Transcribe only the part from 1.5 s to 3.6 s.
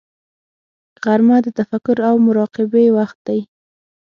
تفکر او مراقبې وخت دی